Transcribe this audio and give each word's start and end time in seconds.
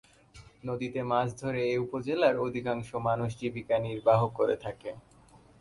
নদীতে 0.63 1.01
মাছ 1.03 1.27
ধরে 1.41 1.61
এ 1.67 1.75
উপজেলার 1.85 2.35
অধিকাংশ 2.39 2.89
মানুষ 3.07 3.29
জীবিকা 3.39 3.75
নির্বাহ 3.79 4.19
করে 4.37 4.55
থাকে। 4.65 4.91